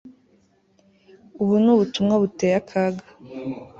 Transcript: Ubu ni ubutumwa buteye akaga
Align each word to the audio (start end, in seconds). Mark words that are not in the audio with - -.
Ubu 1.41 1.53
ni 1.63 1.69
ubutumwa 1.73 2.15
buteye 2.21 2.55
akaga 2.61 3.05